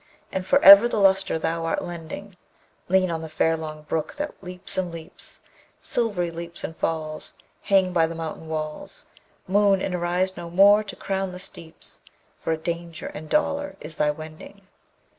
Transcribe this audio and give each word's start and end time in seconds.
And 0.31 0.43
for 0.47 0.57
ever 0.63 0.87
the 0.87 0.97
lustre 0.97 1.37
thou 1.37 1.63
art 1.63 1.83
lending 1.83 2.35
Lean 2.87 3.11
on 3.11 3.21
the 3.21 3.29
fair 3.29 3.55
long 3.55 3.83
brook 3.83 4.15
that 4.15 4.33
leaps 4.43 4.75
and 4.75 4.91
leaps, 4.91 5.41
Silvery 5.83 6.31
leaps 6.31 6.63
and 6.63 6.75
falls: 6.75 7.35
Hang 7.61 7.93
by 7.93 8.07
the 8.07 8.15
mountain 8.15 8.47
walls, 8.47 9.05
Moon! 9.47 9.79
and 9.79 9.93
arise 9.93 10.35
no 10.35 10.49
more 10.49 10.83
to 10.83 10.95
crown 10.95 11.33
the 11.33 11.37
steeps, 11.37 12.01
For 12.39 12.51
a 12.51 12.57
danger 12.57 13.11
and 13.13 13.29
dolour 13.29 13.75
is 13.79 13.97
thy 13.97 14.09
wending! 14.09 14.61